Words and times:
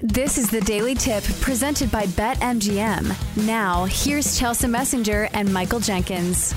This 0.00 0.36
is 0.36 0.50
the 0.50 0.60
Daily 0.60 0.94
Tip 0.94 1.24
presented 1.40 1.90
by 1.90 2.04
BetMGM. 2.04 3.46
Now, 3.46 3.86
here's 3.86 4.38
Chelsea 4.38 4.66
Messenger 4.66 5.30
and 5.32 5.50
Michael 5.50 5.80
Jenkins. 5.80 6.54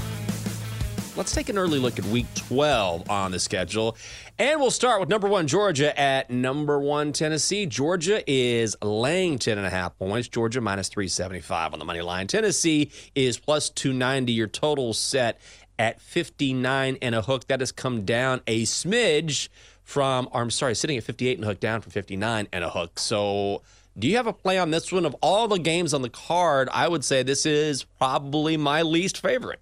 Let's 1.16 1.34
take 1.34 1.48
an 1.48 1.58
early 1.58 1.80
look 1.80 1.98
at 1.98 2.04
week 2.08 2.26
12 2.36 3.10
on 3.10 3.32
the 3.32 3.40
schedule. 3.40 3.96
And 4.38 4.60
we'll 4.60 4.72
start 4.72 5.00
with 5.00 5.08
number 5.08 5.30
one, 5.30 5.48
Georgia 5.48 5.98
at 5.98 6.30
number 6.30 6.80
one, 6.80 7.14
Tennessee. 7.14 7.66
Georgia 7.66 8.22
is 8.30 8.76
laying 8.82 9.40
10.5 9.40 9.98
points. 9.98 10.28
Georgia 10.28 10.60
minus 10.60 10.90
375 10.90 11.72
on 11.72 11.80
the 11.80 11.86
money 11.86 12.02
line. 12.02 12.28
Tennessee 12.28 12.92
is 13.16 13.38
plus 13.38 13.70
290. 13.70 14.34
Your 14.34 14.48
total 14.48 14.94
set 14.94 15.40
at 15.78 16.02
59 16.02 16.98
and 17.02 17.16
a 17.16 17.22
hook. 17.22 17.48
That 17.48 17.62
has 17.62 17.72
come 17.72 18.04
down 18.04 18.42
a 18.48 18.64
smidge 18.64 19.48
from, 19.90 20.30
or 20.32 20.42
I'm 20.42 20.52
sorry, 20.52 20.76
sitting 20.76 20.98
at 20.98 21.04
58 21.04 21.38
and 21.38 21.44
a 21.44 21.48
hook 21.48 21.60
down 21.60 21.82
from 21.82 21.92
59 21.92 22.48
and 22.54 22.64
a 22.64 22.70
hook. 22.70 23.00
So, 23.00 23.64
do 23.98 24.08
you 24.08 24.16
have 24.18 24.28
a 24.28 24.34
play 24.34 24.60
on 24.60 24.70
this 24.70 24.92
one? 24.92 25.06
Of 25.06 25.16
all 25.16 25.48
the 25.48 25.58
games 25.58 25.94
on 25.94 26.04
the 26.04 26.10
card, 26.10 26.70
I 26.72 26.88
would 26.88 27.04
say 27.04 27.24
this 27.24 27.46
is 27.46 27.84
probably 27.84 28.56
my 28.56 28.84
least 28.84 29.20
favorite. 29.20 29.60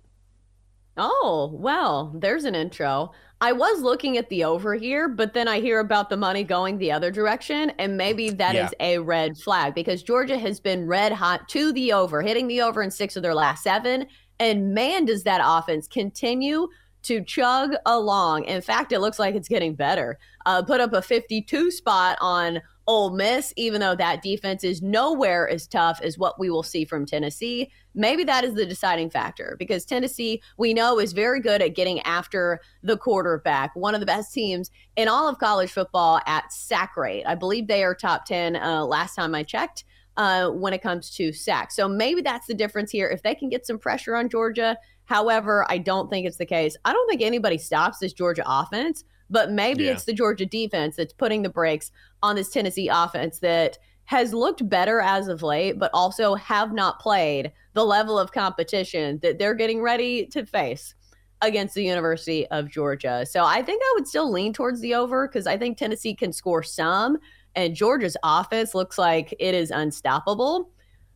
Oh, 0.98 1.50
well, 1.54 2.12
there's 2.14 2.44
an 2.44 2.56
intro. 2.56 3.14
I 3.40 3.54
was 3.54 3.82
looking 3.82 4.18
at 4.18 4.30
the 4.30 4.44
over 4.44 4.76
here, 4.76 5.08
but 5.08 5.34
then 5.34 5.48
I 5.48 5.62
hear 5.62 5.80
about 5.80 6.10
the 6.10 6.18
money 6.18 6.44
going 6.44 6.78
the 6.78 6.92
other 6.92 7.12
direction, 7.12 7.72
and 7.78 7.96
maybe 7.96 8.32
that 8.32 8.56
yeah. 8.56 8.66
is 8.66 8.74
a 8.80 8.98
red 8.98 9.38
flag 9.38 9.76
because 9.76 10.04
Georgia 10.04 10.38
has 10.38 10.60
been 10.60 10.88
red 10.88 11.14
hot 11.14 11.48
to 11.50 11.72
the 11.72 11.94
over, 11.94 12.22
hitting 12.22 12.48
the 12.48 12.62
over 12.62 12.82
in 12.82 12.92
six 12.92 13.16
of 13.16 13.24
their 13.24 13.36
last 13.36 13.64
seven. 13.64 14.08
And 14.40 14.74
man, 14.74 15.06
does 15.06 15.24
that 15.24 15.42
offense 15.44 15.88
continue 15.88 16.68
to 17.08 17.24
chug 17.24 17.72
along. 17.86 18.44
In 18.44 18.62
fact, 18.62 18.92
it 18.92 19.00
looks 19.00 19.18
like 19.18 19.34
it's 19.34 19.48
getting 19.48 19.76
better. 19.76 20.20
Uh, 20.46 20.62
put 20.62 20.82
up 20.82 20.92
a 20.92 21.02
52 21.02 21.72
spot 21.72 22.18
on 22.20 22.62
Ole 22.86 23.12
Miss, 23.12 23.54
even 23.56 23.80
though 23.80 23.96
that 23.96 24.22
defense 24.22 24.66
is 24.66 24.82
nowhere 24.82 25.48
as 25.48 25.68
tough 25.68 26.02
as 26.04 26.18
what 26.18 26.38
we 26.38 26.50
will 26.50 26.64
see 26.64 26.84
from 26.84 27.06
Tennessee. 27.06 27.72
Maybe 27.96 28.26
that 28.26 28.44
is 28.44 28.56
the 28.56 28.66
deciding 28.66 29.10
factor 29.10 29.56
because 29.58 29.86
Tennessee, 29.86 30.42
we 30.58 30.74
know, 30.74 31.00
is 31.00 31.14
very 31.14 31.40
good 31.40 31.62
at 31.62 31.76
getting 31.76 32.02
after 32.02 32.60
the 32.84 32.98
quarterback. 32.98 33.74
One 33.74 33.94
of 33.94 34.02
the 34.02 34.06
best 34.06 34.34
teams 34.34 34.70
in 34.98 35.08
all 35.08 35.30
of 35.30 35.38
college 35.38 35.72
football 35.72 36.20
at 36.26 36.52
sack 36.52 36.98
rate. 36.98 37.24
I 37.26 37.36
believe 37.36 37.68
they 37.68 37.86
are 37.86 37.96
top 37.96 38.26
10 38.26 38.58
uh, 38.58 38.84
last 38.84 39.16
time 39.16 39.34
I 39.34 39.44
checked. 39.44 39.86
Uh, 40.18 40.50
when 40.50 40.74
it 40.74 40.82
comes 40.82 41.12
to 41.12 41.32
sacks. 41.32 41.76
So 41.76 41.88
maybe 41.88 42.24
that's 42.24 42.48
the 42.48 42.56
difference 42.56 42.90
here. 42.90 43.08
If 43.08 43.22
they 43.22 43.36
can 43.36 43.50
get 43.50 43.68
some 43.68 43.78
pressure 43.78 44.16
on 44.16 44.30
Georgia, 44.30 44.76
However, 45.08 45.66
I 45.70 45.78
don't 45.78 46.10
think 46.10 46.28
it's 46.28 46.38
the 46.38 46.46
case. 46.46 46.76
I 46.86 46.92
don't 46.94 47.10
think 47.10 47.22
anybody 47.22 47.58
stops 47.58 48.00
this 48.00 48.14
Georgia 48.14 48.44
offense, 48.46 49.06
but 49.30 49.52
maybe 49.52 49.86
yeah. 49.86 49.94
it's 49.94 50.04
the 50.04 50.14
Georgia 50.14 50.46
defense 50.46 50.98
that's 50.98 51.14
putting 51.14 51.42
the 51.42 51.50
brakes 51.50 51.92
on 52.22 52.36
this 52.36 52.50
Tennessee 52.50 52.90
offense 52.90 53.40
that 53.40 53.78
has 54.04 54.34
looked 54.34 54.68
better 54.70 55.00
as 55.00 55.30
of 55.30 55.44
late, 55.44 55.80
but 55.80 55.92
also 55.94 56.36
have 56.36 56.74
not 56.74 57.00
played 57.00 57.52
the 57.74 57.86
level 57.86 58.20
of 58.20 58.32
competition 58.32 59.20
that 59.22 59.40
they're 59.40 59.54
getting 59.54 59.82
ready 59.82 60.26
to 60.28 60.46
face 60.46 60.94
against 61.42 61.76
the 61.76 61.84
University 61.84 62.46
of 62.48 62.70
Georgia. 62.70 63.26
So 63.30 63.44
I 63.46 63.62
think 63.62 63.82
I 63.84 63.94
would 63.96 64.08
still 64.08 64.32
lean 64.32 64.54
towards 64.54 64.82
the 64.82 64.94
over 64.94 65.28
because 65.28 65.48
I 65.48 65.58
think 65.58 65.78
Tennessee 65.78 66.16
can 66.16 66.34
score 66.34 66.64
some, 66.64 67.18
and 67.56 67.76
Georgia's 67.76 68.18
offense 68.24 68.76
looks 68.76 68.98
like 68.98 69.34
it 69.40 69.56
is 69.56 69.72
unstoppable. 69.72 70.70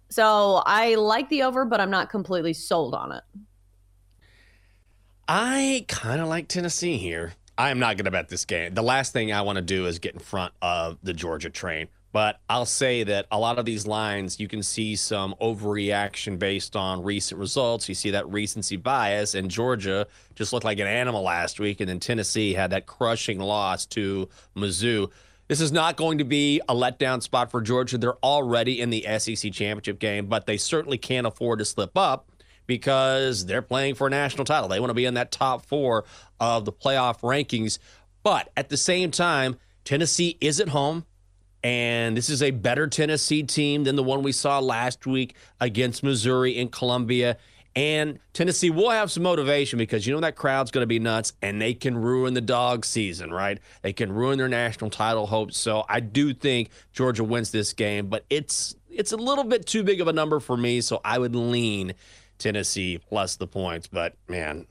So 0.09 0.61
I 0.65 0.95
like 0.95 1.27
the 1.29 1.43
over, 1.43 1.65
but 1.65 1.81
I'm 1.81 1.91
not 1.91 2.09
completely 2.09 2.53
sold 2.53 2.93
on 2.93 3.11
it. 3.11 3.23
I 5.33 5.85
kind 5.87 6.19
of 6.19 6.27
like 6.27 6.49
Tennessee 6.49 6.97
here. 6.97 7.31
I 7.57 7.69
am 7.69 7.79
not 7.79 7.95
going 7.95 8.03
to 8.03 8.11
bet 8.11 8.27
this 8.27 8.43
game. 8.43 8.73
The 8.73 8.83
last 8.83 9.13
thing 9.13 9.31
I 9.31 9.43
want 9.43 9.55
to 9.55 9.61
do 9.61 9.85
is 9.85 9.97
get 9.97 10.13
in 10.13 10.19
front 10.19 10.53
of 10.61 10.97
the 11.03 11.13
Georgia 11.13 11.49
train. 11.49 11.87
But 12.11 12.41
I'll 12.49 12.65
say 12.65 13.05
that 13.05 13.27
a 13.31 13.39
lot 13.39 13.57
of 13.57 13.63
these 13.63 13.87
lines, 13.87 14.41
you 14.41 14.49
can 14.49 14.61
see 14.61 14.97
some 14.97 15.33
overreaction 15.41 16.37
based 16.37 16.75
on 16.75 17.03
recent 17.03 17.39
results. 17.39 17.87
You 17.87 17.95
see 17.95 18.11
that 18.11 18.29
recency 18.29 18.75
bias, 18.75 19.33
and 19.33 19.49
Georgia 19.49 20.05
just 20.35 20.51
looked 20.51 20.65
like 20.65 20.79
an 20.79 20.87
animal 20.87 21.21
last 21.21 21.61
week, 21.61 21.79
and 21.79 21.87
then 21.87 22.01
Tennessee 22.01 22.53
had 22.53 22.71
that 22.71 22.85
crushing 22.85 23.39
loss 23.39 23.85
to 23.85 24.27
Mizzou. 24.57 25.11
This 25.47 25.61
is 25.61 25.71
not 25.71 25.95
going 25.95 26.17
to 26.17 26.25
be 26.25 26.59
a 26.67 26.75
letdown 26.75 27.23
spot 27.23 27.51
for 27.51 27.61
Georgia. 27.61 27.97
They're 27.97 28.17
already 28.17 28.81
in 28.81 28.89
the 28.89 29.05
SEC 29.17 29.53
championship 29.53 29.97
game, 29.97 30.25
but 30.25 30.45
they 30.45 30.57
certainly 30.57 30.97
can't 30.97 31.25
afford 31.25 31.59
to 31.59 31.65
slip 31.65 31.97
up 31.97 32.30
because 32.67 33.45
they're 33.45 33.61
playing 33.61 33.95
for 33.95 34.07
a 34.07 34.09
national 34.09 34.45
title. 34.45 34.69
They 34.69 34.79
want 34.79 34.89
to 34.89 34.95
be 34.95 35.05
in 35.05 35.15
that 35.15 35.31
top 35.31 35.65
four 35.65 36.05
of 36.39 36.65
the 36.65 36.71
playoff 36.71 37.21
rankings. 37.21 37.79
But 38.23 38.49
at 38.55 38.69
the 38.69 38.77
same 38.77 39.11
time, 39.11 39.57
Tennessee 39.83 40.37
is 40.41 40.59
at 40.59 40.69
home. 40.69 41.05
And 41.63 42.17
this 42.17 42.29
is 42.29 42.41
a 42.41 42.49
better 42.51 42.87
Tennessee 42.87 43.43
team 43.43 43.83
than 43.83 43.95
the 43.95 44.03
one 44.03 44.23
we 44.23 44.31
saw 44.31 44.59
last 44.59 45.05
week 45.05 45.35
against 45.59 46.01
Missouri 46.01 46.57
in 46.57 46.69
Columbia. 46.69 47.37
And 47.75 48.19
Tennessee 48.33 48.69
will 48.69 48.89
have 48.89 49.11
some 49.11 49.23
motivation 49.23 49.77
because 49.77 50.05
you 50.05 50.13
know 50.13 50.19
that 50.21 50.35
crowd's 50.35 50.71
going 50.71 50.81
to 50.81 50.87
be 50.87 50.99
nuts 50.99 51.33
and 51.41 51.61
they 51.61 51.73
can 51.73 51.97
ruin 51.97 52.33
the 52.33 52.41
dog 52.41 52.83
season, 52.83 53.31
right? 53.31 53.59
They 53.81 53.93
can 53.93 54.11
ruin 54.11 54.37
their 54.37 54.49
national 54.49 54.89
title 54.89 55.25
hopes. 55.25 55.57
So 55.57 55.85
I 55.87 56.01
do 56.01 56.33
think 56.33 56.69
Georgia 56.91 57.23
wins 57.23 57.51
this 57.51 57.73
game, 57.73 58.07
but 58.07 58.25
it's 58.29 58.75
it's 58.89 59.13
a 59.13 59.17
little 59.17 59.45
bit 59.45 59.65
too 59.65 59.83
big 59.83 60.01
of 60.01 60.09
a 60.09 60.13
number 60.13 60.41
for 60.41 60.57
me, 60.57 60.81
so 60.81 60.99
I 61.05 61.17
would 61.17 61.33
lean 61.35 61.93
Tennessee 62.41 62.97
plus 62.97 63.35
the 63.35 63.47
points. 63.47 63.87
But 63.87 64.15
man, 64.27 64.65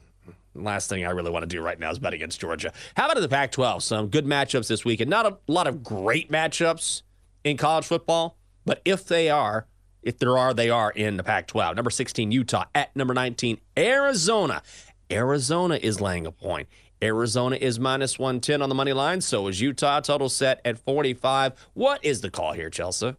last 0.54 0.88
thing 0.88 1.04
I 1.04 1.10
really 1.10 1.30
want 1.30 1.42
to 1.42 1.46
do 1.46 1.62
right 1.62 1.78
now 1.78 1.90
is 1.90 1.98
bet 1.98 2.12
against 2.12 2.40
Georgia. 2.40 2.72
How 2.96 3.06
about 3.06 3.16
in 3.16 3.22
the 3.22 3.28
Pac 3.28 3.52
12? 3.52 3.82
Some 3.82 4.08
good 4.08 4.26
matchups 4.26 4.68
this 4.68 4.84
week, 4.84 5.00
and 5.00 5.10
not 5.10 5.26
a 5.26 5.38
lot 5.46 5.66
of 5.66 5.82
great 5.82 6.30
matchups 6.30 7.02
in 7.44 7.56
college 7.56 7.86
football, 7.86 8.36
but 8.64 8.82
if 8.84 9.06
they 9.06 9.30
are, 9.30 9.66
if 10.02 10.18
there 10.18 10.36
are, 10.36 10.54
they 10.54 10.70
are 10.70 10.90
in 10.90 11.16
the 11.16 11.22
Pac 11.22 11.46
12. 11.46 11.76
Number 11.76 11.90
16, 11.90 12.32
Utah. 12.32 12.64
At 12.74 12.94
number 12.96 13.14
19, 13.14 13.58
Arizona. 13.76 14.62
Arizona 15.10 15.76
is 15.76 16.00
laying 16.00 16.26
a 16.26 16.32
point. 16.32 16.68
Arizona 17.02 17.56
is 17.56 17.80
minus 17.80 18.18
110 18.18 18.62
on 18.62 18.68
the 18.68 18.74
money 18.74 18.92
line. 18.92 19.20
So 19.20 19.46
is 19.48 19.60
Utah. 19.60 20.00
Total 20.00 20.28
set 20.28 20.60
at 20.64 20.78
45. 20.78 21.52
What 21.74 22.04
is 22.04 22.20
the 22.20 22.30
call 22.30 22.52
here, 22.52 22.70
Chelsea? 22.70 23.16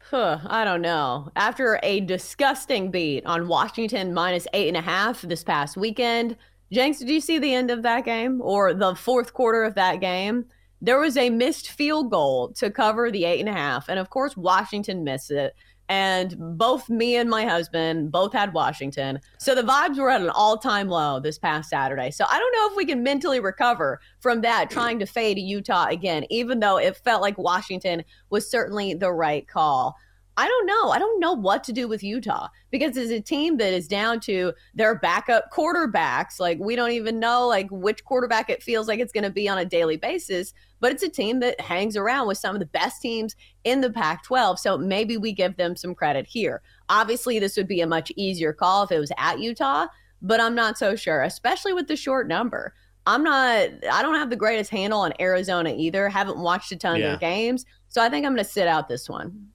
Huh, 0.00 0.38
I 0.46 0.64
don't 0.64 0.80
know. 0.80 1.30
After 1.36 1.78
a 1.82 2.00
disgusting 2.00 2.90
beat 2.90 3.26
on 3.26 3.48
Washington 3.48 4.14
minus 4.14 4.46
eight 4.54 4.68
and 4.68 4.76
a 4.76 4.80
half 4.80 5.22
this 5.22 5.44
past 5.44 5.76
weekend, 5.76 6.36
Jenks, 6.72 6.98
did 6.98 7.10
you 7.10 7.20
see 7.20 7.38
the 7.38 7.52
end 7.52 7.70
of 7.70 7.82
that 7.82 8.04
game 8.04 8.40
or 8.42 8.72
the 8.74 8.94
fourth 8.94 9.34
quarter 9.34 9.64
of 9.64 9.74
that 9.74 10.00
game? 10.00 10.46
There 10.80 11.00
was 11.00 11.16
a 11.16 11.30
missed 11.30 11.70
field 11.70 12.10
goal 12.10 12.52
to 12.54 12.70
cover 12.70 13.10
the 13.10 13.24
eight 13.24 13.40
and 13.40 13.48
a 13.48 13.52
half. 13.52 13.88
And 13.88 13.98
of 13.98 14.10
course, 14.10 14.36
Washington 14.36 15.04
missed 15.04 15.30
it. 15.30 15.54
And 15.88 16.36
both 16.58 16.88
me 16.90 17.16
and 17.16 17.30
my 17.30 17.46
husband 17.46 18.12
both 18.12 18.32
had 18.32 18.52
Washington. 18.52 19.20
So 19.38 19.54
the 19.54 19.62
vibes 19.62 19.98
were 19.98 20.10
at 20.10 20.20
an 20.20 20.30
all 20.30 20.58
time 20.58 20.88
low 20.88 21.18
this 21.18 21.38
past 21.38 21.70
Saturday. 21.70 22.10
So 22.10 22.26
I 22.28 22.38
don't 22.38 22.52
know 22.52 22.70
if 22.70 22.76
we 22.76 22.84
can 22.84 23.02
mentally 23.02 23.40
recover 23.40 24.00
from 24.20 24.42
that, 24.42 24.70
trying 24.70 24.98
to 24.98 25.06
fade 25.06 25.38
Utah 25.38 25.86
again, 25.86 26.26
even 26.30 26.60
though 26.60 26.76
it 26.76 26.96
felt 26.98 27.22
like 27.22 27.38
Washington 27.38 28.04
was 28.30 28.50
certainly 28.50 28.94
the 28.94 29.12
right 29.12 29.48
call. 29.48 29.96
I 30.38 30.46
don't 30.46 30.66
know. 30.66 30.90
I 30.92 31.00
don't 31.00 31.18
know 31.18 31.32
what 31.32 31.64
to 31.64 31.72
do 31.72 31.88
with 31.88 32.04
Utah 32.04 32.46
because 32.70 32.96
it's 32.96 33.10
a 33.10 33.20
team 33.20 33.56
that 33.56 33.72
is 33.72 33.88
down 33.88 34.20
to 34.20 34.52
their 34.72 34.96
backup 34.96 35.50
quarterbacks. 35.52 36.38
Like 36.38 36.60
we 36.60 36.76
don't 36.76 36.92
even 36.92 37.18
know 37.18 37.48
like 37.48 37.66
which 37.72 38.04
quarterback 38.04 38.48
it 38.48 38.62
feels 38.62 38.86
like 38.86 39.00
it's 39.00 39.10
going 39.10 39.24
to 39.24 39.30
be 39.30 39.48
on 39.48 39.58
a 39.58 39.64
daily 39.64 39.96
basis, 39.96 40.54
but 40.78 40.92
it's 40.92 41.02
a 41.02 41.08
team 41.08 41.40
that 41.40 41.60
hangs 41.60 41.96
around 41.96 42.28
with 42.28 42.38
some 42.38 42.54
of 42.54 42.60
the 42.60 42.66
best 42.66 43.02
teams 43.02 43.34
in 43.64 43.80
the 43.80 43.90
Pac-12. 43.90 44.60
So 44.60 44.78
maybe 44.78 45.16
we 45.16 45.32
give 45.32 45.56
them 45.56 45.74
some 45.74 45.92
credit 45.92 46.24
here. 46.24 46.62
Obviously, 46.88 47.40
this 47.40 47.56
would 47.56 47.66
be 47.66 47.80
a 47.80 47.86
much 47.88 48.12
easier 48.14 48.52
call 48.52 48.84
if 48.84 48.92
it 48.92 49.00
was 49.00 49.10
at 49.18 49.40
Utah, 49.40 49.88
but 50.22 50.40
I'm 50.40 50.54
not 50.54 50.78
so 50.78 50.94
sure, 50.94 51.24
especially 51.24 51.72
with 51.72 51.88
the 51.88 51.96
short 51.96 52.28
number. 52.28 52.74
I'm 53.06 53.24
not 53.24 53.70
I 53.90 54.02
don't 54.02 54.14
have 54.14 54.30
the 54.30 54.36
greatest 54.36 54.70
handle 54.70 55.00
on 55.00 55.14
Arizona 55.18 55.74
either. 55.76 56.08
Haven't 56.08 56.38
watched 56.38 56.70
a 56.70 56.76
ton 56.76 57.00
yeah. 57.00 57.06
of 57.06 57.10
their 57.10 57.28
games. 57.28 57.66
So 57.88 58.00
I 58.00 58.08
think 58.08 58.24
I'm 58.24 58.34
going 58.34 58.44
to 58.44 58.48
sit 58.48 58.68
out 58.68 58.88
this 58.88 59.08
one. 59.08 59.48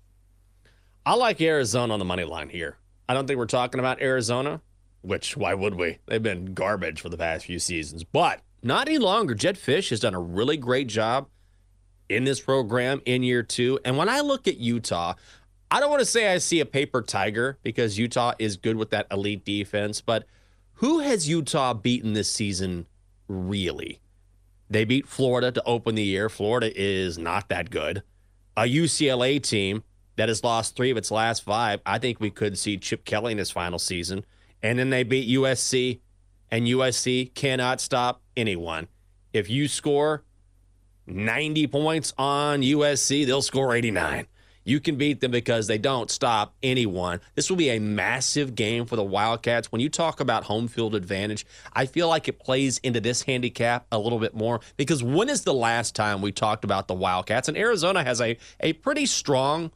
I 1.06 1.16
like 1.16 1.42
Arizona 1.42 1.92
on 1.94 2.00
the 2.00 2.06
money 2.06 2.24
line 2.24 2.48
here. 2.48 2.78
I 3.10 3.14
don't 3.14 3.28
think 3.28 3.38
we're 3.38 3.46
talking 3.46 3.80
about 3.80 4.02
Arizona, 4.02 4.62
which 5.02 5.36
why 5.36 5.54
would 5.54 5.76
we? 5.76 6.00
They've 6.06 6.24
been 6.24 6.54
garbage 6.54 7.02
for 7.02 7.10
the 7.10 7.18
past 7.18 7.46
few 7.46 7.60
seasons, 7.60 8.06
but 8.06 8.40
not 8.62 8.88
any 8.88 9.00
longer. 9.00 9.36
Jedd 9.36 9.58
Fisch 9.58 9.90
has 9.90 10.00
done 10.00 10.14
a 10.14 10.22
really 10.22 10.56
great 10.56 10.88
job 10.88 11.28
in 12.08 12.24
this 12.24 12.40
program 12.40 13.02
in 13.06 13.22
year 13.22 13.44
two. 13.44 13.80
And 13.84 13.98
when 13.98 14.08
I 14.08 14.22
look 14.22 14.48
at 14.48 14.58
Utah, 14.58 15.16
I 15.70 15.82
don't 15.82 15.90
want 15.90 16.00
to 16.00 16.06
say 16.06 16.32
I 16.32 16.38
see 16.38 16.62
a 16.62 16.66
paper 16.66 17.02
tiger 17.02 17.58
because 17.64 18.00
Utah 18.00 18.34
is 18.40 18.56
good 18.56 18.78
with 18.78 18.92
that 18.92 19.08
elite 19.12 19.44
defense, 19.44 20.00
but 20.00 20.26
who 20.76 21.00
has 21.00 21.28
Utah 21.28 21.74
beaten 21.74 22.14
this 22.14 22.30
season 22.30 22.86
really? 23.28 24.00
They 24.70 24.86
beat 24.86 25.08
Florida 25.08 25.52
to 25.52 25.64
open 25.66 25.96
the 25.96 26.04
year. 26.04 26.30
Florida 26.30 26.72
is 26.74 27.18
not 27.18 27.50
that 27.50 27.70
good. 27.70 28.04
A 28.56 28.64
UCLA 28.64 29.42
team 29.44 29.84
that 30.16 30.30
has 30.30 30.44
lost 30.44 30.76
three 30.76 30.92
of 30.92 30.98
its 30.98 31.12
last 31.12 31.44
five. 31.44 31.82
I 31.86 32.00
think 32.00 32.20
we 32.20 32.30
could 32.30 32.58
see 32.58 32.78
Chip 32.78 33.06
Kelly 33.06 33.32
in 33.32 33.38
his 33.38 33.52
final 33.52 33.80
season. 33.80 34.26
And 34.62 34.80
then 34.80 34.90
they 34.90 35.04
beat 35.04 35.30
USC, 35.30 36.00
and 36.52 36.66
USC 36.66 37.34
cannot 37.34 37.82
stop 37.82 38.22
anyone. 38.38 38.88
If 39.34 39.50
you 39.50 39.68
score 39.68 40.24
90 41.08 41.68
points 41.68 42.14
on 42.18 42.62
USC, 42.62 43.26
they'll 43.26 43.42
score 43.42 43.76
89. 43.76 44.28
You 44.66 44.80
can 44.80 44.96
beat 44.96 45.20
them 45.20 45.32
because 45.32 45.68
they 45.68 45.78
don't 45.78 46.10
stop 46.10 46.56
anyone. 46.64 47.20
This 47.36 47.50
will 47.50 47.58
be 47.58 47.72
a 47.72 47.80
massive 47.80 48.56
game 48.56 48.86
for 48.86 48.96
the 48.96 49.04
Wildcats. 49.04 49.72
When 49.72 49.82
you 49.82 49.90
talk 49.90 50.22
about 50.22 50.46
home 50.46 50.70
field 50.70 50.96
advantage, 50.96 51.46
I 51.74 51.86
feel 51.86 52.08
like 52.08 52.30
it 52.30 52.40
plays 52.40 52.78
into 52.78 53.02
this 53.02 53.24
handicap 53.24 53.86
a 53.92 54.00
little 54.00 54.20
bit 54.20 54.34
more 54.34 54.62
because 54.78 55.04
when 55.04 55.28
is 55.28 55.44
the 55.44 55.54
last 55.54 55.96
time 55.96 56.22
we 56.22 56.32
talked 56.32 56.64
about 56.64 56.88
the 56.88 56.94
Wildcats? 56.94 57.50
And 57.50 57.58
Arizona 57.58 58.04
has 58.04 58.22
a, 58.22 58.38
a 58.62 58.74
pretty 58.74 59.06
strong 59.06 59.72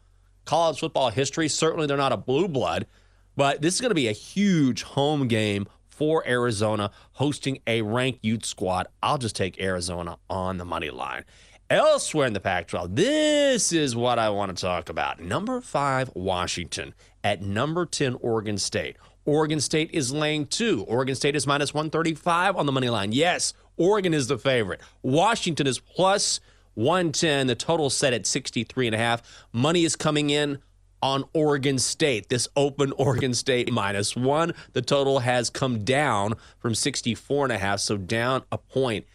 college 0.48 0.80
football 0.80 1.12
history. 1.12 1.48
Certainly, 1.48 1.86
they're 1.86 1.98
not 1.98 2.12
a 2.12 2.18
blue 2.18 2.48
blood, 2.48 2.88
but 3.36 3.62
this 3.62 3.76
is 3.76 3.82
going 3.82 3.92
to 3.92 3.96
be 3.96 4.08
a 4.08 4.14
huge 4.14 4.82
home 4.82 5.28
game 5.28 5.68
for 5.86 6.28
Arizona 6.28 6.92
hosting 7.14 7.60
a 7.68 7.82
ranked 7.82 8.24
Ute 8.24 8.46
squad. 8.46 8.88
I'll 9.04 9.18
just 9.18 9.36
take 9.36 9.60
Arizona 9.60 10.18
on 10.30 10.58
the 10.58 10.66
money 10.66 10.90
line. 10.90 11.26
Elsewhere 11.70 12.28
in 12.28 12.34
the 12.34 12.40
Pac 12.40 12.68
12, 12.68 12.96
this 12.96 13.74
is 13.74 13.96
what 13.96 14.18
I 14.18 14.30
want 14.30 14.56
to 14.56 14.62
talk 14.62 14.90
about. 14.90 15.20
Number 15.20 15.60
five, 15.60 16.10
Washington 16.16 16.94
at 17.24 17.42
number 17.42 17.86
10, 17.86 18.16
Oregon 18.22 18.58
State. 18.58 18.96
Oregon 19.26 19.60
State 19.60 19.90
is 19.92 20.14
laying 20.14 20.46
two. 20.46 20.86
Oregon 20.88 21.14
State 21.14 21.36
is 21.36 21.46
minus 21.46 21.74
135 21.74 22.56
on 22.56 22.66
the 22.66 22.72
money 22.72 22.90
line. 22.90 23.12
Yes, 23.12 23.54
Oregon 23.76 24.14
is 24.14 24.28
the 24.28 24.38
favorite. 24.38 24.80
Washington 25.02 25.68
is 25.68 25.80
plus 25.80 26.40
110. 26.78 27.48
The 27.48 27.56
total 27.56 27.90
set 27.90 28.14
at 28.14 28.28
63 28.28 28.88
and 28.88 28.96
a 28.96 29.00
half. 29.00 29.24
Money 29.52 29.84
is 29.84 29.96
coming 29.96 30.30
in 30.30 30.60
on 31.02 31.26
Oregon 31.34 31.80
State. 31.80 32.30
This 32.30 32.48
open 32.56 32.92
Oregon 32.98 33.34
State 33.34 33.72
minus 33.72 34.16
one. 34.16 34.54
The 34.74 34.84
total 34.84 35.20
has 35.20 35.50
come 35.50 35.84
down 35.84 36.36
from 36.60 36.76
64 36.76 37.46
and 37.46 37.54
a 37.54 37.58
half, 37.58 37.80
so 37.80 37.98
down 37.98 38.44
a 38.52 38.60
point. 38.60 39.06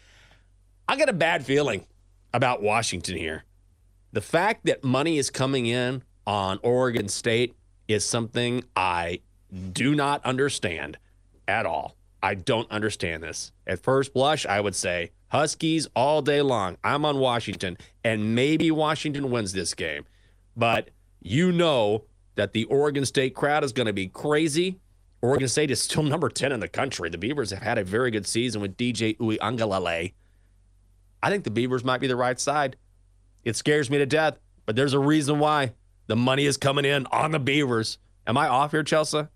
I 0.89 0.97
got 0.97 1.07
a 1.07 1.13
bad 1.13 1.45
feeling 1.45 1.85
about 2.33 2.61
Washington 2.61 3.17
here. 3.17 3.45
The 4.11 4.21
fact 4.21 4.65
that 4.65 4.83
money 4.83 5.17
is 5.17 5.29
coming 5.29 5.65
in 5.65 6.03
on 6.27 6.59
Oregon 6.63 7.07
State 7.07 7.55
is 7.87 8.03
something 8.03 8.63
I 8.75 9.21
do 9.71 9.95
not 9.95 10.23
understand 10.25 10.97
at 11.47 11.65
all. 11.65 11.95
I 12.21 12.35
don't 12.35 12.69
understand 12.69 13.23
this. 13.23 13.51
At 13.65 13.79
first 13.79 14.13
blush, 14.13 14.45
I 14.45 14.59
would 14.59 14.75
say 14.75 15.11
Huskies 15.33 15.87
all 15.95 16.21
day 16.21 16.43
long. 16.43 16.77
I'm 16.83 17.05
on 17.05 17.17
Washington, 17.17 17.75
and 18.03 18.35
maybe 18.35 18.69
Washington 18.69 19.31
wins 19.31 19.51
this 19.51 19.73
game. 19.73 20.05
But 20.55 20.91
you 21.21 21.51
know 21.51 22.03
that 22.35 22.53
the 22.53 22.65
Oregon 22.65 23.03
State 23.03 23.33
crowd 23.33 23.63
is 23.63 23.73
going 23.73 23.87
to 23.87 23.93
be 23.93 24.07
crazy. 24.07 24.79
Oregon 25.23 25.47
State 25.47 25.71
is 25.71 25.81
still 25.81 26.03
number 26.03 26.29
10 26.29 26.51
in 26.51 26.59
the 26.59 26.67
country. 26.67 27.09
The 27.09 27.17
Beavers 27.17 27.49
have 27.49 27.63
had 27.63 27.79
a 27.79 27.83
very 27.83 28.11
good 28.11 28.27
season 28.27 28.61
with 28.61 28.77
DJ 28.77 29.17
Uiagalelei. 29.17 30.13
I 31.23 31.29
think 31.31 31.45
the 31.45 31.51
Beavers 31.51 31.83
might 31.83 32.01
be 32.01 32.07
the 32.07 32.15
right 32.15 32.39
side. 32.39 32.75
It 33.43 33.55
scares 33.55 33.89
me 33.89 33.97
to 33.97 34.05
death, 34.05 34.37
but 34.67 34.75
there's 34.75 34.93
a 34.93 34.99
reason 34.99 35.39
why. 35.39 35.73
The 36.05 36.15
money 36.15 36.45
is 36.45 36.57
coming 36.57 36.85
in 36.85 37.07
on 37.07 37.31
the 37.31 37.39
Beavers. 37.39 37.97
Am 38.27 38.37
I 38.37 38.47
off 38.49 38.69
here, 38.69 38.83
Chelsea? 38.83 39.27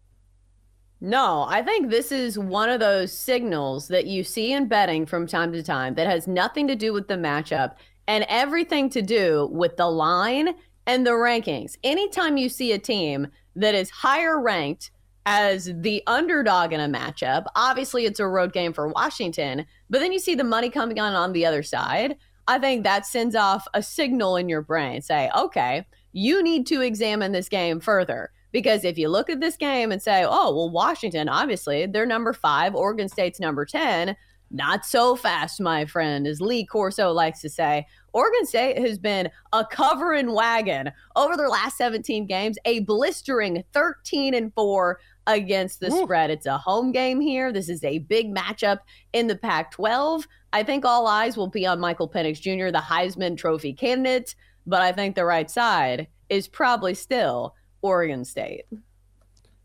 No, 1.00 1.46
I 1.48 1.62
think 1.62 1.90
this 1.90 2.12
is 2.12 2.40
one 2.40 2.70
of 2.70 2.80
those 2.80 3.14
signals 3.14 3.88
that 3.90 4.08
you 4.08 4.24
see 4.24 4.52
in 4.52 4.68
betting 4.68 5.06
from 5.06 5.28
time 5.28 5.52
to 5.54 5.62
time 5.62 5.94
that 5.94 6.08
has 6.08 6.28
nothing 6.28 6.68
to 6.68 6.76
do 6.76 6.92
with 6.92 7.08
the 7.08 7.16
matchup 7.16 7.76
and 8.08 8.26
everything 8.30 8.90
to 8.90 9.02
do 9.04 9.48
with 9.52 9.78
the 9.78 9.88
line 9.88 10.56
and 10.88 11.06
the 11.06 11.12
rankings. 11.12 11.78
Anytime 11.84 12.38
you 12.38 12.50
see 12.50 12.72
a 12.72 12.80
team 12.80 13.28
that 13.56 13.76
is 13.76 13.92
higher 13.92 14.42
ranked 14.42 14.90
as 15.28 15.72
the 15.82 16.02
underdog 16.08 16.74
in 16.74 16.80
a 16.80 16.88
matchup, 16.88 17.46
obviously 17.56 18.06
it's 18.06 18.20
a 18.20 18.28
road 18.28 18.52
game 18.52 18.74
for 18.74 18.88
Washington, 18.88 19.66
but 19.90 20.00
then 20.00 20.12
you 20.14 20.20
see 20.20 20.34
the 20.34 20.44
money 20.44 20.70
coming 20.70 21.00
on 21.00 21.14
on 21.14 21.34
the 21.34 21.46
other 21.46 21.62
side. 21.62 22.16
I 22.48 22.58
think 22.58 22.84
that 22.84 23.06
sends 23.06 23.36
off 23.36 23.68
a 23.74 23.84
signal 23.84 24.38
in 24.38 24.50
your 24.50 24.62
brain 24.62 25.02
say, 25.02 25.30
okay, 25.38 25.86
you 26.14 26.42
need 26.42 26.66
to 26.68 26.82
examine 26.82 27.34
this 27.34 27.50
game 27.50 27.82
further. 27.82 28.32
Because 28.58 28.84
if 28.84 28.98
you 28.98 29.08
look 29.08 29.30
at 29.30 29.40
this 29.40 29.56
game 29.56 29.92
and 29.92 30.02
say, 30.02 30.26
oh, 30.28 30.52
well, 30.56 30.72
Washington, 30.72 31.30
obviously, 31.30 31.86
they're 31.86 32.08
number 32.08 32.34
five, 32.34 32.74
Oregon 32.74 33.08
State's 33.08 33.40
number 33.40 33.66
10, 33.66 34.16
not 34.50 34.84
so 34.84 35.16
fast, 35.16 35.62
my 35.62 35.86
friend, 35.86 36.26
as 36.26 36.42
Lee 36.42 36.66
Corso 36.66 37.12
likes 37.12 37.40
to 37.42 37.50
say. 37.50 37.86
Oregon 38.14 38.48
State 38.48 38.80
has 38.80 38.98
been 38.98 39.30
a 39.54 39.64
covering 39.64 40.32
wagon 40.32 40.92
over 41.16 41.38
their 41.38 41.50
last 41.50 41.78
17 41.78 42.26
games, 42.26 42.58
a 42.66 42.80
blistering 42.80 43.64
13 43.74 44.34
and 44.34 44.52
4 44.56 45.00
against 45.28 45.80
the 45.80 45.92
spread. 45.92 46.32
It's 46.32 46.48
a 46.48 46.58
home 46.58 46.92
game 46.92 47.22
here. 47.22 47.54
This 47.54 47.70
is 47.70 47.84
a 47.84 48.00
big 48.00 48.34
matchup 48.34 48.80
in 49.14 49.28
the 49.28 49.38
Pac 49.38 49.70
12. 49.70 50.28
I 50.52 50.64
think 50.64 50.84
all 50.84 51.06
eyes 51.06 51.38
will 51.38 51.46
be 51.46 51.68
on 51.68 51.80
Michael 51.80 52.10
Penix 52.10 52.42
Jr., 52.42 52.72
the 52.72 52.84
Heisman 52.84 53.38
Trophy 53.38 53.74
candidate, 53.74 54.34
but 54.66 54.82
I 54.82 54.94
think 54.94 55.16
the 55.16 55.26
right 55.26 55.52
side 55.52 56.08
is 56.28 56.48
probably 56.48 56.96
still 56.96 57.54
Oregon 57.82 58.26
State. 58.26 58.66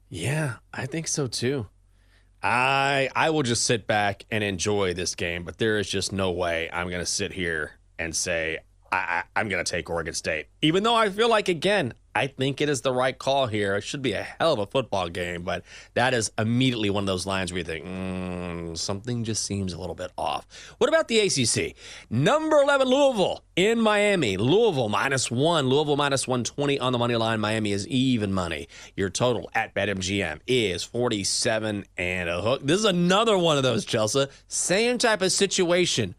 Yeah, 0.09 0.57
I 0.73 0.87
think 0.87 1.09
so 1.09 1.27
too. 1.27 1.67
I 2.43 3.09
I 3.15 3.31
will 3.31 3.43
just 3.43 3.65
sit 3.65 3.87
back 3.87 4.27
and 4.31 4.43
enjoy 4.43 4.95
this 4.95 5.15
game, 5.15 5.45
but 5.45 5.59
there 5.59 5.79
is 5.79 5.89
just 5.89 6.13
no 6.13 6.31
way 6.33 6.69
I'm 6.73 6.89
going 6.89 7.01
to 7.01 7.07
sit 7.07 7.33
here 7.33 7.73
and 7.99 8.15
say 8.15 8.59
I, 8.91 9.23
I'm 9.35 9.49
going 9.49 9.65
to 9.65 9.71
take 9.71 9.89
Oregon 9.89 10.13
State, 10.13 10.47
even 10.61 10.83
though 10.83 10.95
I 10.95 11.09
feel 11.09 11.29
like 11.29 11.49
again 11.49 11.95
I 12.15 12.27
think 12.27 12.61
it 12.61 12.69
is 12.69 12.83
the 12.83 12.93
right 12.93 13.17
call 13.17 13.47
here. 13.47 13.77
It 13.77 13.85
should 13.85 14.03
be 14.03 14.13
a 14.13 14.23
hell 14.23 14.53
of 14.53 14.59
a 14.59 14.67
football 14.67 15.09
game, 15.09 15.43
but 15.43 15.65
that 15.95 16.13
is 16.13 16.31
immediately 16.39 16.91
one 16.91 17.05
of 17.05 17.07
those 17.07 17.27
lines 17.27 17.53
where 17.53 17.59
you 17.59 17.65
think 17.65 17.87
mm, 17.87 18.77
something 18.77 19.25
just 19.25 19.45
seems 19.45 19.73
a 19.73 19.81
little 19.81 19.95
bit 19.95 20.11
off. 20.19 20.47
What 20.79 20.89
about 20.89 21.09
the 21.09 21.21
ACC? 21.21 21.75
Number 22.11 22.61
11, 22.61 22.87
Louisville 22.87 23.43
in 23.57 23.81
Miami. 23.81 24.37
Louisville 24.37 24.91
minus 24.91 25.31
one. 25.31 25.69
Louisville 25.69 25.97
minus 25.97 26.29
120 26.29 26.79
on 26.79 26.93
the 26.93 26.99
money 26.99 27.17
line. 27.17 27.41
Miami 27.41 27.73
is 27.73 27.89
even 27.89 28.33
money. 28.33 28.69
Your 28.95 29.09
total 29.09 29.51
at 29.55 29.75
BetMGM 29.75 30.41
is 30.47 30.85
47 30.85 31.85
and 31.97 32.29
a 32.29 32.43
hook. 32.43 32.61
This 32.63 32.79
is 32.79 32.85
another 32.85 33.39
one 33.39 33.57
of 33.57 33.63
those, 33.63 33.87
Chelsea. 33.87 34.27
Same 34.49 34.99
type 34.99 35.23
of 35.23 35.33
situation. 35.33 36.15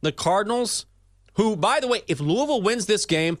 The 0.00 0.12
Cardinals, 0.12 0.86
who, 1.34 1.56
by 1.56 1.80
the 1.80 1.86
way, 1.86 2.02
if 2.08 2.20
Louisville 2.20 2.62
wins 2.62 2.86
this 2.86 3.06
game, 3.06 3.38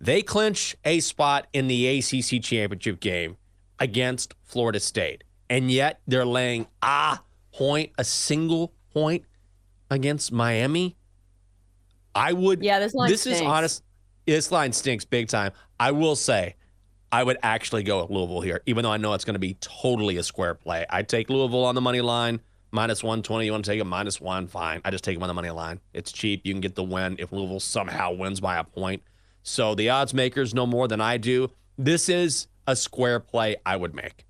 they 0.00 0.22
clinch 0.22 0.76
a 0.84 1.00
spot 1.00 1.46
in 1.52 1.68
the 1.68 1.98
ACC 1.98 2.42
championship 2.42 3.00
game 3.00 3.36
against 3.78 4.34
Florida 4.42 4.80
State. 4.80 5.24
And 5.48 5.70
yet 5.70 6.00
they're 6.06 6.24
laying 6.24 6.66
a 6.82 7.18
point, 7.52 7.90
a 7.98 8.04
single 8.04 8.72
point 8.92 9.24
against 9.90 10.32
Miami. 10.32 10.96
I 12.14 12.32
would. 12.32 12.62
Yeah, 12.62 12.78
this 12.78 12.94
line. 12.94 13.10
This 13.10 13.22
stinks. 13.22 13.40
is 13.40 13.46
honest. 13.46 13.82
This 14.26 14.52
line 14.52 14.72
stinks 14.72 15.04
big 15.04 15.28
time. 15.28 15.52
I 15.78 15.90
will 15.90 16.16
say, 16.16 16.54
I 17.12 17.24
would 17.24 17.38
actually 17.42 17.82
go 17.82 18.00
with 18.02 18.10
Louisville 18.10 18.40
here, 18.40 18.62
even 18.66 18.84
though 18.84 18.92
I 18.92 18.96
know 18.96 19.12
it's 19.14 19.24
going 19.24 19.34
to 19.34 19.40
be 19.40 19.54
totally 19.54 20.16
a 20.18 20.22
square 20.22 20.54
play. 20.54 20.86
I 20.88 21.02
take 21.02 21.28
Louisville 21.28 21.64
on 21.64 21.74
the 21.74 21.80
money 21.80 22.00
line, 22.00 22.40
minus 22.70 23.02
120. 23.02 23.44
You 23.44 23.52
want 23.52 23.64
to 23.64 23.70
take 23.70 23.80
a 23.80 23.84
minus 23.84 24.20
one? 24.20 24.46
Fine. 24.46 24.82
I 24.84 24.90
just 24.90 25.02
take 25.02 25.16
them 25.16 25.22
on 25.24 25.28
the 25.28 25.34
money 25.34 25.50
line. 25.50 25.80
It's 25.92 26.12
cheap. 26.12 26.42
You 26.44 26.54
can 26.54 26.60
get 26.60 26.76
the 26.76 26.84
win 26.84 27.16
if 27.18 27.32
Louisville 27.32 27.60
somehow 27.60 28.12
wins 28.12 28.40
by 28.40 28.58
a 28.58 28.64
point. 28.64 29.02
So 29.42 29.74
the 29.74 29.88
odds 29.88 30.14
makers 30.14 30.54
know 30.54 30.66
more 30.66 30.88
than 30.88 31.00
I 31.00 31.16
do. 31.16 31.50
This 31.78 32.08
is 32.08 32.46
a 32.66 32.76
square 32.76 33.20
play 33.20 33.56
I 33.64 33.76
would 33.76 33.94
make. 33.94 34.26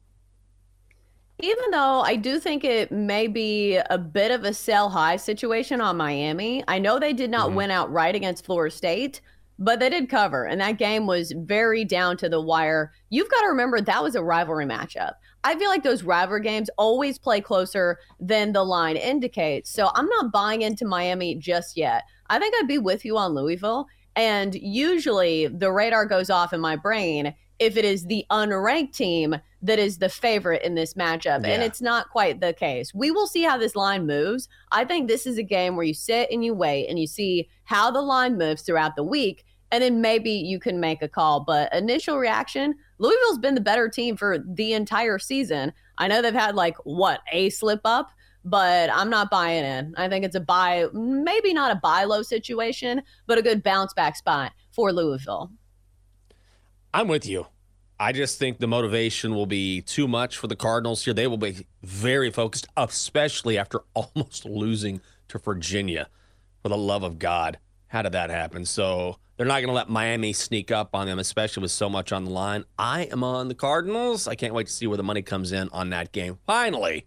Even 1.42 1.70
though 1.70 2.00
I 2.00 2.16
do 2.16 2.38
think 2.38 2.64
it 2.64 2.92
may 2.92 3.26
be 3.26 3.76
a 3.76 3.96
bit 3.96 4.30
of 4.30 4.44
a 4.44 4.52
sell 4.52 4.90
high 4.90 5.16
situation 5.16 5.80
on 5.80 5.96
Miami, 5.96 6.62
I 6.68 6.78
know 6.78 6.98
they 6.98 7.14
did 7.14 7.30
not 7.30 7.48
mm-hmm. 7.48 7.56
win 7.56 7.70
outright 7.70 8.14
against 8.14 8.44
Florida 8.44 8.74
State, 8.74 9.22
but 9.58 9.78
they 9.78 9.90
did 9.90 10.08
cover, 10.08 10.44
and 10.44 10.60
that 10.60 10.78
game 10.78 11.06
was 11.06 11.32
very 11.36 11.84
down 11.84 12.16
to 12.18 12.28
the 12.28 12.40
wire. 12.40 12.92
You've 13.08 13.30
got 13.30 13.42
to 13.42 13.48
remember 13.48 13.80
that 13.80 14.02
was 14.02 14.14
a 14.14 14.22
rivalry 14.22 14.66
matchup. 14.66 15.14
I 15.44 15.58
feel 15.58 15.70
like 15.70 15.82
those 15.82 16.02
rivalry 16.02 16.42
games 16.42 16.70
always 16.76 17.18
play 17.18 17.40
closer 17.40 17.98
than 18.18 18.52
the 18.52 18.64
line 18.64 18.96
indicates. 18.96 19.70
So 19.70 19.90
I'm 19.94 20.08
not 20.08 20.32
buying 20.32 20.62
into 20.62 20.86
Miami 20.86 21.34
just 21.34 21.76
yet. 21.76 22.04
I 22.28 22.38
think 22.38 22.54
I'd 22.58 22.68
be 22.68 22.78
with 22.78 23.04
you 23.04 23.16
on 23.16 23.34
Louisville. 23.34 23.86
And 24.20 24.54
usually 24.54 25.46
the 25.46 25.72
radar 25.72 26.04
goes 26.04 26.28
off 26.28 26.52
in 26.52 26.60
my 26.60 26.76
brain 26.76 27.34
if 27.58 27.78
it 27.78 27.86
is 27.86 28.04
the 28.04 28.26
unranked 28.30 28.92
team 28.92 29.34
that 29.62 29.78
is 29.78 29.96
the 29.96 30.10
favorite 30.10 30.62
in 30.62 30.74
this 30.74 30.92
matchup. 30.92 31.46
Yeah. 31.46 31.52
And 31.52 31.62
it's 31.62 31.80
not 31.80 32.10
quite 32.10 32.38
the 32.38 32.52
case. 32.52 32.92
We 32.92 33.10
will 33.10 33.26
see 33.26 33.44
how 33.44 33.56
this 33.56 33.74
line 33.74 34.06
moves. 34.06 34.46
I 34.72 34.84
think 34.84 35.08
this 35.08 35.26
is 35.26 35.38
a 35.38 35.42
game 35.42 35.74
where 35.74 35.86
you 35.86 35.94
sit 35.94 36.28
and 36.30 36.44
you 36.44 36.52
wait 36.52 36.88
and 36.88 36.98
you 36.98 37.06
see 37.06 37.48
how 37.64 37.90
the 37.90 38.02
line 38.02 38.36
moves 38.36 38.60
throughout 38.60 38.94
the 38.94 39.02
week. 39.02 39.46
And 39.72 39.82
then 39.82 40.02
maybe 40.02 40.32
you 40.32 40.60
can 40.60 40.80
make 40.80 41.00
a 41.00 41.08
call. 41.08 41.40
But 41.40 41.72
initial 41.72 42.18
reaction 42.18 42.74
Louisville's 42.98 43.38
been 43.38 43.54
the 43.54 43.62
better 43.62 43.88
team 43.88 44.18
for 44.18 44.36
the 44.46 44.74
entire 44.74 45.18
season. 45.18 45.72
I 45.96 46.08
know 46.08 46.20
they've 46.20 46.34
had 46.34 46.54
like 46.56 46.76
what, 46.84 47.20
a 47.32 47.48
slip 47.48 47.80
up, 47.86 48.10
but 48.44 48.90
I'm 48.92 49.10
not 49.10 49.30
buying 49.30 49.64
in. 49.64 49.94
I 49.96 50.08
think 50.08 50.24
it's 50.24 50.36
a 50.36 50.40
buy, 50.40 50.86
maybe 50.92 51.52
not 51.52 51.70
a 51.70 51.76
buy 51.76 52.04
low 52.04 52.22
situation, 52.22 53.02
but 53.26 53.38
a 53.38 53.42
good 53.42 53.62
bounce 53.62 53.92
back 53.94 54.16
spot 54.16 54.52
for 54.72 54.92
Louisville. 54.92 55.50
I'm 56.92 57.08
with 57.08 57.26
you. 57.26 57.46
I 57.98 58.12
just 58.12 58.38
think 58.38 58.58
the 58.58 58.66
motivation 58.66 59.34
will 59.34 59.46
be 59.46 59.82
too 59.82 60.08
much 60.08 60.38
for 60.38 60.46
the 60.46 60.56
Cardinals 60.56 61.04
here. 61.04 61.12
They 61.12 61.26
will 61.26 61.36
be 61.36 61.66
very 61.82 62.30
focused, 62.30 62.66
especially 62.76 63.58
after 63.58 63.80
almost 63.94 64.44
losing 64.46 65.00
to 65.28 65.38
Virginia. 65.38 66.08
For 66.62 66.68
the 66.68 66.76
love 66.76 67.02
of 67.02 67.18
God, 67.18 67.58
how 67.88 68.02
did 68.02 68.12
that 68.12 68.30
happen? 68.30 68.64
So 68.66 69.18
They're 69.40 69.46
not 69.46 69.60
going 69.60 69.68
to 69.68 69.72
let 69.72 69.88
Miami 69.88 70.34
sneak 70.34 70.70
up 70.70 70.90
on 70.94 71.06
them, 71.06 71.18
especially 71.18 71.62
with 71.62 71.70
so 71.70 71.88
much 71.88 72.12
on 72.12 72.26
the 72.26 72.30
line. 72.30 72.64
I 72.78 73.04
am 73.04 73.24
on 73.24 73.48
the 73.48 73.54
Cardinals. 73.54 74.28
I 74.28 74.34
can't 74.34 74.52
wait 74.52 74.66
to 74.66 74.72
see 74.72 74.86
where 74.86 74.98
the 74.98 75.02
money 75.02 75.22
comes 75.22 75.52
in 75.52 75.70
on 75.72 75.88
that 75.88 76.12
game. 76.12 76.38
Finally, 76.46 77.06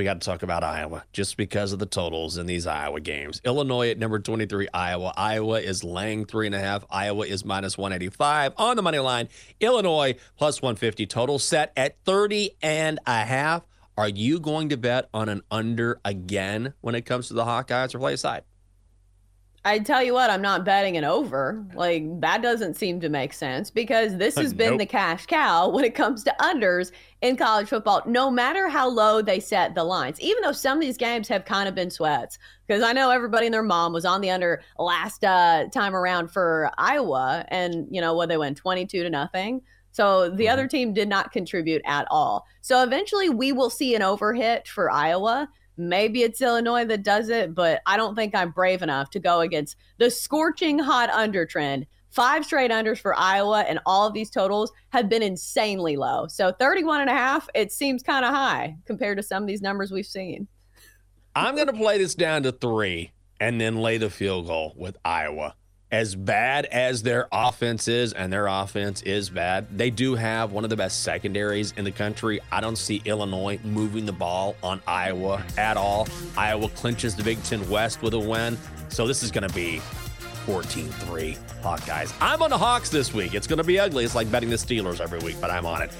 we 0.00 0.04
got 0.04 0.18
to 0.18 0.24
talk 0.24 0.42
about 0.42 0.64
Iowa 0.64 1.04
just 1.12 1.36
because 1.36 1.74
of 1.74 1.78
the 1.78 1.84
totals 1.84 2.38
in 2.38 2.46
these 2.46 2.66
Iowa 2.66 3.00
games. 3.00 3.42
Illinois 3.44 3.90
at 3.90 3.98
number 3.98 4.18
23, 4.18 4.66
Iowa. 4.72 5.12
Iowa 5.14 5.60
is 5.60 5.84
laying 5.84 6.24
three 6.24 6.46
and 6.46 6.54
a 6.54 6.58
half. 6.58 6.86
Iowa 6.88 7.26
is 7.26 7.44
minus 7.44 7.76
185 7.76 8.54
on 8.56 8.76
the 8.76 8.82
money 8.82 8.98
line. 8.98 9.28
Illinois 9.60 10.14
plus 10.38 10.62
150. 10.62 11.04
Total 11.04 11.38
set 11.38 11.74
at 11.76 12.02
30 12.06 12.52
and 12.62 12.98
a 13.06 13.26
half. 13.26 13.62
Are 13.98 14.08
you 14.08 14.40
going 14.40 14.70
to 14.70 14.78
bet 14.78 15.10
on 15.12 15.28
an 15.28 15.42
under 15.50 16.00
again 16.02 16.72
when 16.80 16.94
it 16.94 17.02
comes 17.02 17.28
to 17.28 17.34
the 17.34 17.44
Hawkeyes 17.44 17.94
or 17.94 17.98
play 17.98 18.14
aside? 18.14 18.44
I 19.62 19.78
tell 19.78 20.02
you 20.02 20.14
what, 20.14 20.30
I'm 20.30 20.40
not 20.40 20.64
betting 20.64 20.96
an 20.96 21.04
over. 21.04 21.66
Like 21.74 22.04
that 22.22 22.40
doesn't 22.40 22.74
seem 22.74 22.98
to 23.00 23.10
make 23.10 23.34
sense 23.34 23.70
because 23.70 24.16
this 24.16 24.34
has 24.36 24.54
been 24.54 24.78
the 24.78 24.86
cash 24.86 25.26
cow 25.26 25.68
when 25.68 25.84
it 25.84 25.94
comes 25.94 26.24
to 26.24 26.34
unders 26.40 26.92
in 27.20 27.36
college 27.36 27.68
football. 27.68 28.02
No 28.06 28.30
matter 28.30 28.68
how 28.68 28.88
low 28.88 29.20
they 29.20 29.38
set 29.38 29.74
the 29.74 29.84
lines, 29.84 30.18
even 30.20 30.42
though 30.42 30.52
some 30.52 30.78
of 30.78 30.80
these 30.80 30.96
games 30.96 31.28
have 31.28 31.44
kind 31.44 31.68
of 31.68 31.74
been 31.74 31.90
sweats. 31.90 32.38
Because 32.66 32.82
I 32.82 32.94
know 32.94 33.10
everybody 33.10 33.46
and 33.46 33.54
their 33.54 33.62
mom 33.62 33.92
was 33.92 34.06
on 34.06 34.22
the 34.22 34.30
under 34.30 34.62
last 34.78 35.24
uh, 35.24 35.66
time 35.70 35.94
around 35.94 36.28
for 36.28 36.70
Iowa, 36.78 37.44
and 37.48 37.86
you 37.90 38.00
know 38.00 38.14
what 38.14 38.30
they 38.30 38.38
went 38.38 38.56
22 38.56 39.02
to 39.02 39.10
nothing. 39.10 39.60
So 39.92 40.30
the 40.30 40.44
mm-hmm. 40.44 40.52
other 40.52 40.68
team 40.68 40.94
did 40.94 41.08
not 41.08 41.32
contribute 41.32 41.82
at 41.84 42.06
all. 42.10 42.46
So 42.62 42.82
eventually 42.82 43.28
we 43.28 43.52
will 43.52 43.70
see 43.70 43.94
an 43.94 44.02
overhit 44.02 44.68
for 44.68 44.90
Iowa. 44.90 45.48
Maybe 45.76 46.22
it's 46.22 46.40
Illinois 46.40 46.84
that 46.86 47.02
does 47.02 47.28
it, 47.28 47.54
but 47.54 47.80
I 47.86 47.96
don't 47.96 48.14
think 48.14 48.34
I'm 48.34 48.50
brave 48.50 48.82
enough 48.82 49.10
to 49.10 49.20
go 49.20 49.40
against 49.40 49.76
the 49.98 50.10
scorching 50.10 50.78
hot 50.78 51.10
under 51.10 51.46
trend. 51.46 51.86
Five 52.10 52.44
straight 52.44 52.72
unders 52.72 52.98
for 52.98 53.16
Iowa, 53.16 53.60
and 53.60 53.78
all 53.86 54.06
of 54.06 54.14
these 54.14 54.30
totals 54.30 54.72
have 54.90 55.08
been 55.08 55.22
insanely 55.22 55.96
low. 55.96 56.26
So 56.26 56.52
31 56.52 57.02
and 57.02 57.10
a 57.10 57.14
half, 57.14 57.48
it 57.54 57.72
seems 57.72 58.02
kind 58.02 58.24
of 58.24 58.34
high 58.34 58.76
compared 58.84 59.16
to 59.18 59.22
some 59.22 59.44
of 59.44 59.46
these 59.46 59.62
numbers 59.62 59.92
we've 59.92 60.04
seen. 60.04 60.48
I'm 61.36 61.54
going 61.54 61.68
to 61.68 61.72
play 61.72 61.98
this 61.98 62.16
down 62.16 62.42
to 62.42 62.52
three 62.52 63.12
and 63.40 63.60
then 63.60 63.76
lay 63.76 63.96
the 63.96 64.10
field 64.10 64.48
goal 64.48 64.74
with 64.76 64.96
Iowa 65.04 65.54
as 65.92 66.14
bad 66.14 66.66
as 66.66 67.02
their 67.02 67.26
offense 67.32 67.88
is, 67.88 68.12
and 68.12 68.32
their 68.32 68.46
offense 68.46 69.02
is 69.02 69.28
bad, 69.28 69.66
they 69.76 69.90
do 69.90 70.14
have 70.14 70.52
one 70.52 70.64
of 70.64 70.70
the 70.70 70.76
best 70.76 71.02
secondaries 71.02 71.74
in 71.76 71.84
the 71.84 71.90
country. 71.90 72.40
I 72.52 72.60
don't 72.60 72.76
see 72.76 73.02
Illinois 73.04 73.58
moving 73.64 74.06
the 74.06 74.12
ball 74.12 74.56
on 74.62 74.80
Iowa 74.86 75.44
at 75.58 75.76
all. 75.76 76.06
Iowa 76.36 76.68
clinches 76.70 77.16
the 77.16 77.22
Big 77.22 77.42
Ten 77.42 77.68
West 77.68 78.02
with 78.02 78.14
a 78.14 78.18
win. 78.18 78.56
So 78.88 79.06
this 79.06 79.22
is 79.22 79.30
going 79.30 79.48
to 79.48 79.54
be 79.54 79.78
14 80.46 80.88
3 80.88 81.36
Hawkeyes. 81.62 82.14
I'm 82.20 82.42
on 82.42 82.50
the 82.50 82.58
Hawks 82.58 82.90
this 82.90 83.12
week. 83.12 83.34
It's 83.34 83.46
going 83.46 83.58
to 83.58 83.64
be 83.64 83.78
ugly. 83.78 84.04
It's 84.04 84.14
like 84.14 84.30
betting 84.30 84.50
the 84.50 84.56
Steelers 84.56 85.00
every 85.00 85.18
week, 85.20 85.36
but 85.40 85.50
I'm 85.50 85.66
on 85.66 85.82
it. 85.82 85.99